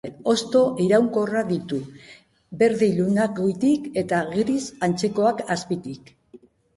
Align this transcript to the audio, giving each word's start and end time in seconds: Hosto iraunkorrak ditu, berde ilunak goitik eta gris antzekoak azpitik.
Hosto 0.31 0.59
iraunkorrak 0.83 1.43
ditu, 1.49 1.81
berde 2.61 2.87
ilunak 2.93 3.35
goitik 3.41 3.85
eta 4.03 4.23
gris 4.31 4.57
antzekoak 4.89 5.45
azpitik. 5.57 6.11